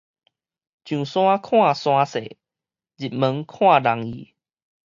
[0.03, 0.27] 上山看山勢，
[2.97, 4.35] 入門看人意